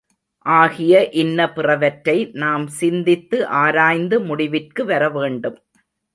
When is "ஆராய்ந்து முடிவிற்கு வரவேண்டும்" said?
3.61-5.59